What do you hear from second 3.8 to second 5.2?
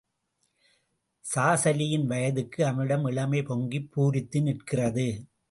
பூரித்து நிற்கிறது.